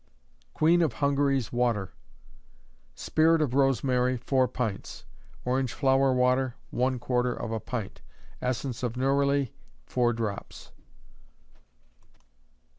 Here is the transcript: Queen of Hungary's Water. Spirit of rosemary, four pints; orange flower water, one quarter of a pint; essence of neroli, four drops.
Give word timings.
Queen 0.55 0.81
of 0.81 0.93
Hungary's 0.93 1.53
Water. 1.53 1.91
Spirit 2.95 3.39
of 3.39 3.53
rosemary, 3.53 4.17
four 4.17 4.47
pints; 4.47 5.05
orange 5.45 5.73
flower 5.73 6.11
water, 6.11 6.55
one 6.71 6.97
quarter 6.97 7.33
of 7.35 7.51
a 7.51 7.59
pint; 7.59 8.01
essence 8.41 8.81
of 8.81 8.97
neroli, 8.97 9.53
four 9.85 10.11
drops. 10.11 10.71